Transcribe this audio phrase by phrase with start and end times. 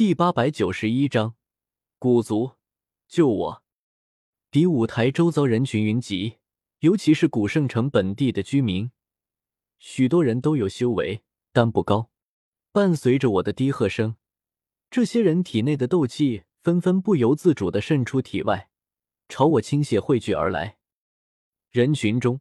[0.00, 1.34] 第八百九十一章，
[1.98, 2.52] 古族
[3.06, 3.62] 救我！
[4.48, 6.38] 比武台周遭人群云集，
[6.78, 8.90] 尤其是古圣城本地的居民，
[9.78, 12.10] 许多人都有修为，但不高。
[12.72, 14.16] 伴随着我的低喝声，
[14.90, 18.70] 这些人体内的斗气纷纷不由自主的渗出体外，
[19.28, 20.78] 朝我倾泻汇聚而来。
[21.70, 22.40] 人群中，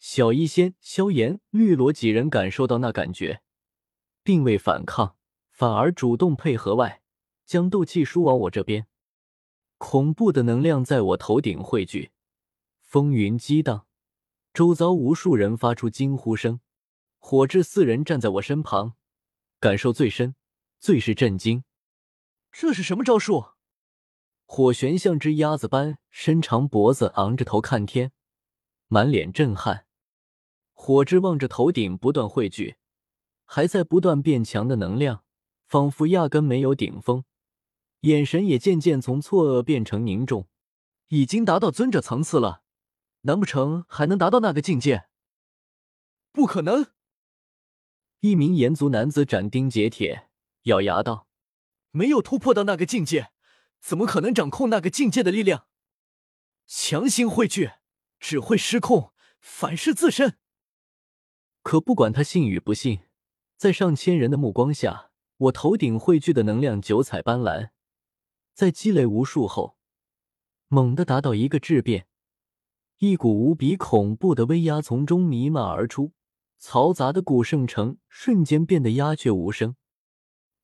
[0.00, 3.42] 小医仙、萧炎、绿萝几人感受到那感觉，
[4.24, 5.16] 并未反抗。
[5.54, 7.00] 反而主动配合，外
[7.46, 8.88] 将斗气输往我这边。
[9.78, 12.10] 恐怖的能量在我头顶汇聚，
[12.80, 13.86] 风云激荡，
[14.52, 16.58] 周遭无数人发出惊呼声。
[17.20, 18.94] 火炙四人站在我身旁，
[19.60, 20.34] 感受最深，
[20.80, 21.62] 最是震惊。
[22.50, 23.52] 这是什么招数？
[24.46, 28.10] 火玄像只鸭子般伸长脖子，昂着头看天，
[28.88, 29.86] 满脸震撼。
[30.72, 32.74] 火炙望着头顶不断汇聚，
[33.44, 35.22] 还在不断变强的能量。
[35.66, 37.24] 仿佛压根没有顶峰，
[38.00, 40.48] 眼神也渐渐从错愕变成凝重。
[41.08, 42.62] 已经达到尊者层次了，
[43.22, 45.06] 难不成还能达到那个境界？
[46.32, 46.86] 不可能！
[48.20, 50.30] 一名炎族男子斩钉截铁，
[50.62, 51.28] 咬牙道
[51.92, 53.30] ：“没有突破到那个境界，
[53.80, 55.66] 怎么可能掌控那个境界的力量？
[56.66, 57.72] 强行汇聚，
[58.18, 60.38] 只会失控，反噬自身。”
[61.62, 63.00] 可不管他信与不信，
[63.56, 65.10] 在上千人的目光下。
[65.36, 67.70] 我头顶汇聚的能量九彩斑斓，
[68.52, 69.76] 在积累无数后，
[70.68, 72.06] 猛地达到一个质变，
[72.98, 76.12] 一股无比恐怖的威压从中弥漫而出，
[76.60, 79.74] 嘈杂的古圣城瞬间变得鸦雀无声。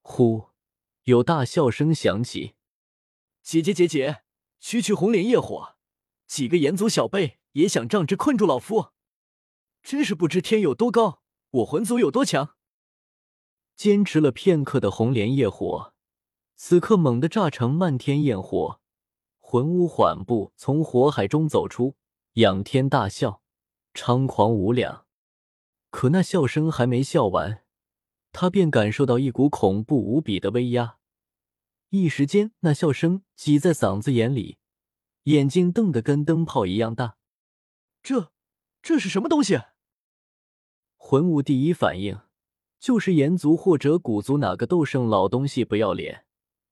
[0.02, 0.50] 呼，
[1.02, 2.54] 有大笑声响起
[3.42, 4.22] ：“姐姐姐姐，
[4.60, 5.76] 区区红莲业火，
[6.28, 8.92] 几个炎族小辈也想仗之困住老夫？
[9.82, 12.54] 真是不知天有多高，我魂族有多强。”
[13.80, 15.94] 坚持了片刻的红莲业火，
[16.54, 18.78] 此刻猛地炸成漫天焰火。
[19.38, 21.96] 魂巫缓步从火海中走出，
[22.34, 23.40] 仰天大笑，
[23.94, 25.06] 猖狂无两。
[25.88, 27.64] 可那笑声还没笑完，
[28.32, 30.98] 他便感受到一股恐怖无比的威压。
[31.88, 34.58] 一时间，那笑声挤在嗓子眼里，
[35.22, 37.16] 眼睛瞪得跟灯泡一样大。
[38.02, 38.30] 这，
[38.82, 39.58] 这是什么东西？
[40.98, 42.20] 魂武第一反应。
[42.80, 46.24] 就是炎族或者古族哪个斗圣老东西不要脸，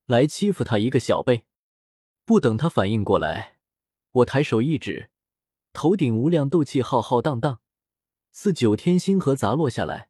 [0.07, 1.45] 来欺负他一个小辈。
[2.25, 3.59] 不等他反应过来，
[4.13, 5.11] 我抬手一指，
[5.75, 7.61] 头顶无量斗气浩浩荡荡，
[8.33, 10.09] 似九天星河砸落下来，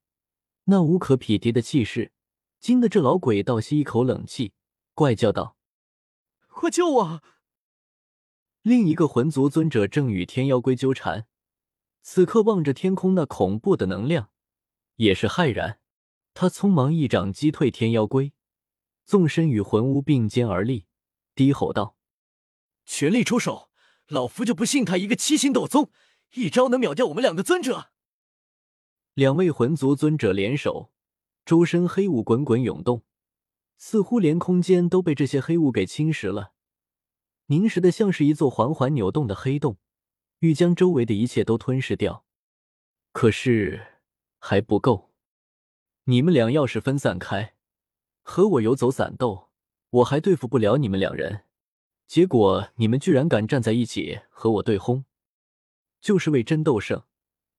[0.65, 2.13] 那无可匹敌的气势，
[2.61, 4.53] 惊得这老鬼倒吸一口冷气，
[4.95, 5.57] 怪叫道
[6.47, 7.23] ：“快救我！”
[8.63, 11.27] 另一个魂族尊者正与天妖龟纠缠，
[12.03, 14.31] 此刻望着天空那恐怖的能量，
[14.95, 15.81] 也是骇然。
[16.41, 18.33] 他匆忙一掌击退天妖龟，
[19.05, 20.87] 纵身与魂巫并肩而立，
[21.35, 21.97] 低吼道
[22.87, 23.71] ：“全力出手！
[24.07, 25.91] 老夫就不信他一个七星斗宗，
[26.35, 27.91] 一招能秒掉我们两个尊者。”
[29.15, 30.93] 两位魂族尊者联手，
[31.45, 33.03] 周身黑雾滚滚涌动，
[33.77, 36.53] 似乎连空间都被这些黑雾给侵蚀了，
[37.47, 39.79] 凝实的像是一座缓缓扭动的黑洞，
[40.39, 42.25] 欲将周围的一切都吞噬掉。
[43.11, 44.05] 可是
[44.39, 45.08] 还不够。
[46.11, 47.55] 你们俩要是分散开，
[48.23, 49.51] 和我游走散斗，
[49.91, 51.45] 我还对付不了你们两人。
[52.07, 55.05] 结果你们居然敢站在一起和我对轰，
[56.01, 57.03] 就是为真斗圣，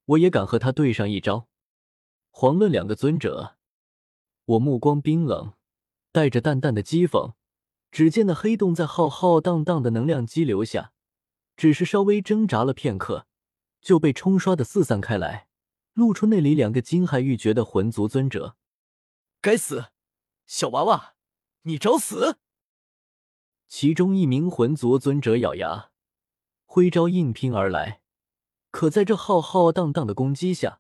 [0.06, 1.48] 我也敢和他对上一招。
[2.32, 3.56] 遑论两个尊者，
[4.46, 5.54] 我目光冰冷，
[6.12, 7.34] 带着淡淡的讥讽。
[7.92, 10.92] 只见那黑洞在浩浩荡荡的能量激流下，
[11.56, 13.28] 只是稍微挣扎了片刻，
[13.80, 15.49] 就被冲刷的四散开来。
[16.00, 18.56] 露出那里两个惊骇欲绝的魂族尊者，
[19.42, 19.88] 该死，
[20.48, 21.16] 小娃娃，
[21.64, 22.38] 你找死！
[23.68, 25.92] 其中一名魂族尊者咬牙，
[26.66, 28.00] 挥招硬拼而来，
[28.72, 30.80] 可在这浩浩荡荡的攻击下，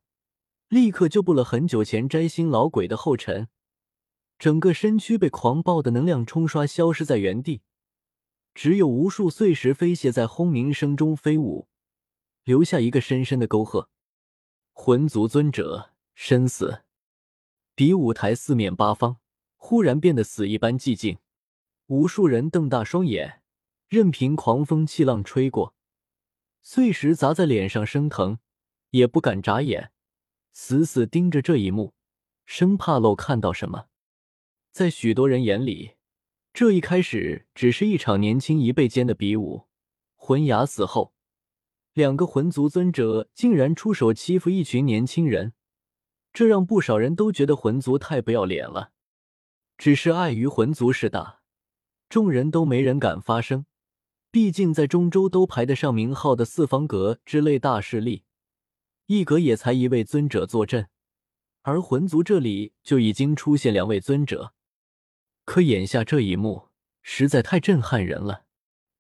[0.70, 3.50] 立刻就步了很久前摘星老鬼的后尘，
[4.38, 7.62] 整个身躯被狂暴的能量冲刷，消失在原地，
[8.54, 11.68] 只有无数碎石飞屑在轰鸣声中飞舞，
[12.46, 13.90] 留下一个深深的沟壑。
[14.82, 16.84] 魂族尊者身死，
[17.76, 19.18] 比武台四面八方
[19.58, 21.18] 忽然变得死一般寂静，
[21.88, 23.42] 无数人瞪大双眼，
[23.90, 25.76] 任凭狂风气浪吹过，
[26.62, 28.40] 碎石砸在脸上生疼，
[28.92, 29.92] 也不敢眨眼，
[30.54, 31.94] 死死盯着这一幕，
[32.46, 33.88] 生怕漏看到什么。
[34.72, 35.96] 在许多人眼里，
[36.54, 39.68] 这一开始只是一场年轻一辈间的比武。
[40.16, 41.14] 魂牙死后。
[42.00, 45.52] 两个魂族尊者竟然出手欺负一群年轻人，
[46.32, 48.94] 这让不少人都觉得魂族太不要脸了。
[49.78, 51.42] 只是碍于魂族势大，
[52.08, 53.66] 众人都没人敢发声。
[54.32, 58.24] 毕竟在中州都排得上名号的四方阁之类大势力，
[59.08, 60.88] 一阁也才一位尊者坐镇，
[61.64, 64.54] 而魂族这里就已经出现两位尊者。
[65.44, 66.70] 可眼下这一幕
[67.02, 68.46] 实在太震撼人了，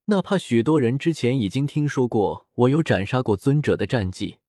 [0.09, 4.39] 哪怕许多人之前已经听说过我有斩杀过尊者的战绩，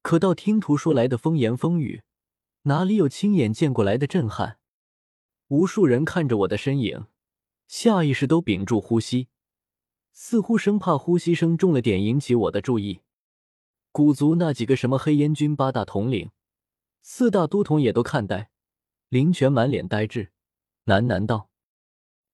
[0.00, 2.02] 可到听图说来的风言风语，
[2.62, 4.58] 哪里有亲眼见过来的震撼？
[5.48, 7.04] 无数人看着我的身影，
[7.68, 9.28] 下意识都屏住呼吸。
[10.12, 13.00] 似乎生怕呼吸声重了点引起我的注意。
[13.92, 16.30] 古族那几个什么黑烟军八大统领、
[17.02, 18.48] 四大都统也都看呆，
[19.10, 20.32] 林泉满脸呆滞，
[20.86, 21.50] 喃喃道：“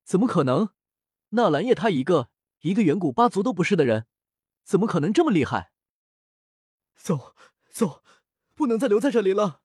[0.06, 0.68] 怎么可能？
[1.30, 2.28] 纳兰叶他一个
[2.62, 4.06] 一个远古八族都不是的人，
[4.64, 5.70] 怎么可能这么厉害？”
[6.96, 7.34] 走
[7.70, 8.02] 走，
[8.54, 9.60] 不能再留在这里了。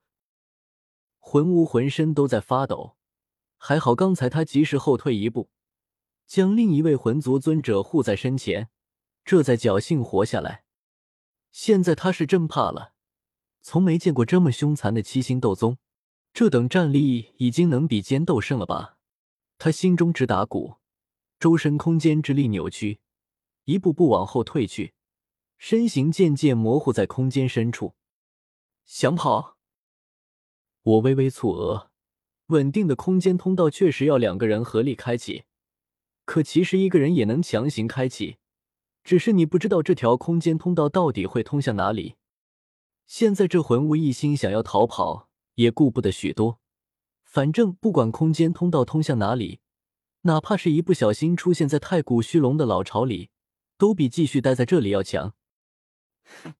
[1.20, 2.98] 魂无浑身都在发抖，
[3.58, 5.50] 还好刚才他及时后退一步。
[6.26, 8.70] 将另一位魂族尊者护在身前，
[9.24, 10.66] 这才侥幸活下来。
[11.52, 12.94] 现在他是真怕了，
[13.62, 15.78] 从没见过这么凶残的七星斗宗，
[16.34, 18.98] 这等战力已经能比肩斗圣了吧？
[19.58, 20.76] 他心中直打鼓，
[21.40, 23.00] 周身空间之力扭曲，
[23.66, 24.94] 一步步往后退去，
[25.58, 27.94] 身形渐渐模糊在空间深处。
[28.86, 29.58] 想跑？
[30.82, 31.92] 我微微蹙额，
[32.48, 35.44] 稳定的空间通道确实要两个人合力开启。
[36.26, 38.38] 可其实一个人也能强行开启，
[39.04, 42.16] 只是你不知道这条空间通道到底会通向哪里。
[43.06, 46.60] 现在这魂物一心想要逃跑，也顾不得许多。
[47.24, 49.60] 反正不管空间通道通向哪里，
[50.28, 53.32] 哪怕是一不小心出现在太古虚龙的老巢里，
[53.78, 55.34] 都比继续待在这里要强。
[56.44, 56.54] 哼，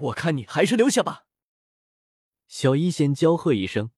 [0.00, 1.24] 我看你还是留下吧。
[2.48, 3.90] 小医仙娇喝一声，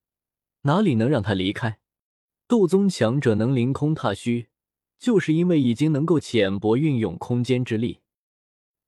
[0.63, 1.81] 哪里能让他离开？
[2.47, 4.49] 斗宗强者能凌空踏虚。
[4.99, 8.03] 就是因为已经能够浅薄运用空间之力，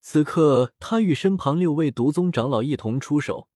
[0.00, 3.48] 此刻他与身旁六位毒宗长老一同出手，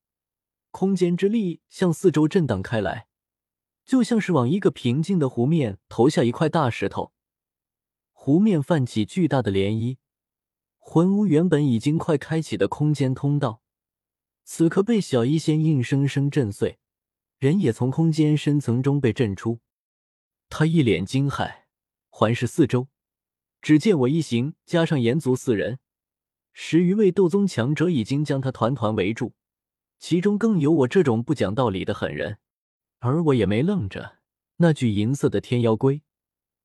[0.72, 3.06] 空间之力向四周震荡开来，
[3.88, 7.14] 就像是往一个平静的湖面投下一块大石头，
[8.12, 9.96] 湖面泛起巨大的涟漪。
[10.76, 13.62] 魂屋原本已经快开启的空间通道，
[14.44, 16.78] 此刻被小医仙硬生生震碎，
[17.38, 19.60] 人也从空间深层中被震出，
[20.50, 21.62] 他一脸惊骇。
[22.10, 22.88] 环视四周，
[23.62, 25.78] 只见我一行加上炎族四人，
[26.52, 29.32] 十余位斗宗强者已经将他团团围住，
[29.98, 32.36] 其中更有我这种不讲道理的狠人。
[32.98, 34.18] 而我也没愣着，
[34.56, 36.02] 那具银色的天妖龟，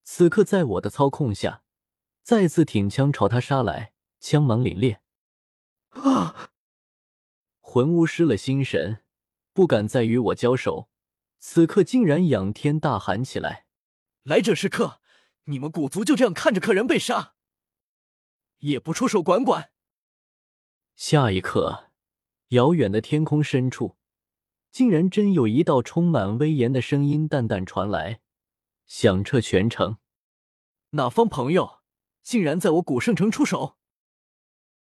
[0.04, 1.64] 此刻在我的操控下，
[2.22, 4.98] 再次挺枪朝他杀来，枪芒凛冽。
[5.90, 6.52] 啊！
[7.60, 9.04] 魂巫失了心神，
[9.54, 10.90] 不敢再与我交手，
[11.40, 13.66] 此刻竟然仰天大喊起来
[14.24, 15.00] ：“来者是客！”
[15.46, 17.36] 你们古族就这样看着客人被杀，
[18.60, 19.72] 也不出手管管？
[20.96, 21.92] 下一刻，
[22.50, 23.98] 遥远的天空深处，
[24.74, 28.22] 竟然真有一道充满威严的声音淡淡传来，
[28.88, 29.98] 响彻全城。
[30.90, 31.82] 哪方朋友
[32.24, 33.78] 竟然在我古圣城出手？